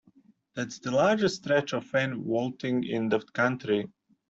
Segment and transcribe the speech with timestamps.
[0.55, 3.87] That's the largest stretch of fan vaulting in the country.